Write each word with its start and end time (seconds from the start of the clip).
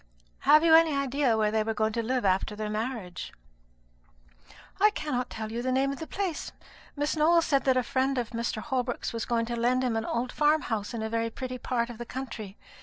"Have 0.49 0.63
you 0.63 0.73
any 0.73 0.95
idea 0.97 1.37
where 1.37 1.51
they 1.51 1.61
were 1.61 1.75
going 1.75 1.93
to 1.93 2.01
live 2.01 2.25
after 2.25 2.55
their 2.55 2.71
marriage?" 2.71 3.31
"I 4.79 4.89
cannot 4.89 5.29
tell 5.29 5.51
you 5.51 5.61
the 5.61 5.71
name 5.71 5.91
of 5.91 5.99
the 5.99 6.07
place. 6.07 6.51
Miss 6.95 7.15
Nowell 7.15 7.43
said 7.43 7.65
that 7.65 7.77
a 7.77 7.83
friend 7.83 8.17
of 8.17 8.31
Mr. 8.31 8.63
Holbrook's 8.63 9.13
was 9.13 9.25
going 9.25 9.45
to 9.45 9.55
lend 9.55 9.83
him 9.83 9.95
an 9.95 10.05
old 10.05 10.31
farm 10.31 10.61
house 10.63 10.95
in 10.95 11.03
a 11.03 11.07
very 11.09 11.29
pretty 11.29 11.59
part 11.59 11.91
of 11.91 11.99
the 11.99 12.05
country. 12.07 12.57